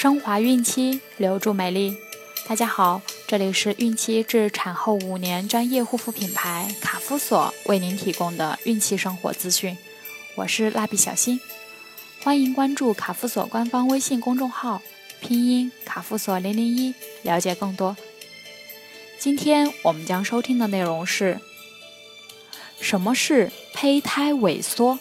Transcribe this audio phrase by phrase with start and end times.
[0.00, 1.94] 升华孕期，留住美丽。
[2.48, 9.76] 大家好，这里是孕期至产后五年专业护肤品牌卡夫索为您提供的孕期生活资讯。
[10.36, 11.38] 我是蜡笔小新，
[12.22, 14.80] 欢迎关注卡夫索官方微信公众号，
[15.20, 17.94] 拼音卡夫索零零一，了解更多。
[19.18, 21.38] 今天我们将收听的内容是：
[22.80, 24.98] 什么是胚胎萎缩？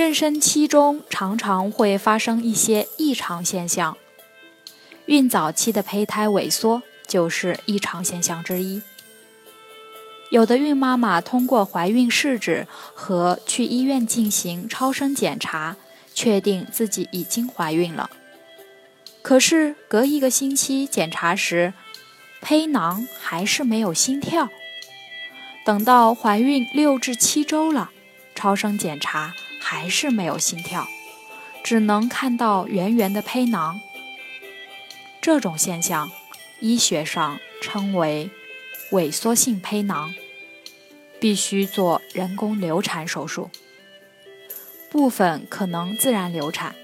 [0.00, 3.98] 妊娠期中常常会发生一些异常现象，
[5.04, 8.80] 孕早期的胚胎萎缩就是异常现象之一。
[10.30, 15.76] 有的孕妈妈通过怀孕试纸和去医院进行超声检查，
[16.14, 18.08] 确定自己已经怀孕了。
[19.20, 21.74] 可是隔一个星期检查时，
[22.40, 24.48] 胚囊还是没有心跳。
[25.66, 27.90] 等到怀孕六至七周了，
[28.34, 29.34] 超声检查。
[29.60, 30.88] 还是没有心跳，
[31.62, 33.80] 只能看到圆圆的胚囊。
[35.20, 36.10] 这种现象，
[36.60, 38.30] 医学上称为
[38.92, 40.12] 萎缩性胚囊，
[41.20, 43.50] 必须做人工流产手术。
[44.90, 46.74] 部分可能自然流产。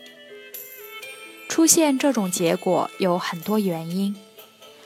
[1.48, 4.14] 出现这种结果有很多原因，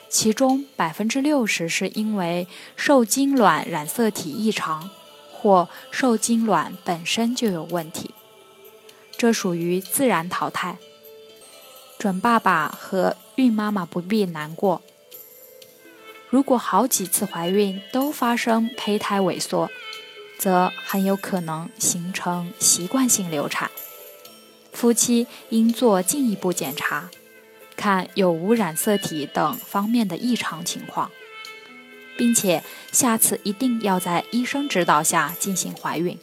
[0.09, 4.89] 其中百分之六十是因为受精卵染色体异常。
[5.41, 8.13] 或受精卵本身就有问题，
[9.17, 10.77] 这属于自然淘汰。
[11.97, 14.83] 准爸爸和孕妈妈不必难过。
[16.29, 19.69] 如果好几次怀孕都发生胚胎萎缩，
[20.37, 23.71] 则很有可能形成习惯性流产。
[24.71, 27.09] 夫妻应做进一步检查，
[27.75, 31.11] 看有无染色体等方面的异常情况。
[32.17, 36.17] 并且下次一定要在医生指导下进行怀孕。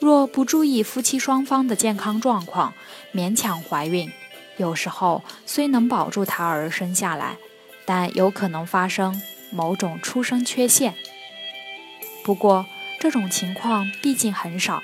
[0.00, 2.74] 若不注意夫妻双方的健康状况，
[3.14, 4.12] 勉强怀孕，
[4.58, 7.38] 有时候虽能保住胎儿生下来，
[7.86, 10.94] 但有可能发生某种出生缺陷。
[12.22, 12.66] 不过
[13.00, 14.82] 这种情况毕竟很少，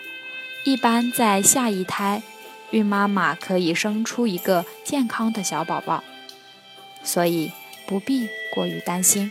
[0.64, 2.22] 一般在下一胎，
[2.70, 6.02] 孕妈妈可以生出一个健康的小宝宝，
[7.02, 7.52] 所以
[7.86, 9.30] 不必过于担心。